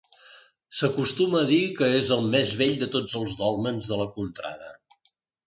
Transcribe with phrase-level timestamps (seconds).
[0.77, 4.75] S'acostuma a dir que és el més bell de tots els dòlmens de la contrada.